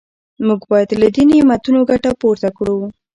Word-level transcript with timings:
موږ 0.45 0.61
باید 0.71 0.89
له 1.01 1.07
دې 1.15 1.23
نعمتونو 1.29 1.79
ګټه 1.89 2.11
پورته 2.21 2.49
کړو. 2.57 2.77